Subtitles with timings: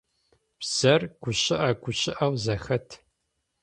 [0.59, 2.87] Бзэр гущыӏэ гущыӏэу зэхэт.